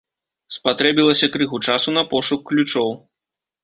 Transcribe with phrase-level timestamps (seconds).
[0.55, 2.95] Спатрэбілася крыху часу на пошук ключоў.